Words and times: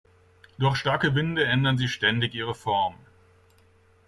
Durch 0.57 0.77
starke 0.77 1.13
Winde 1.13 1.45
ändern 1.45 1.77
sie 1.77 1.87
ständig 1.87 2.33
ihre 2.33 2.55
Form. 2.55 2.95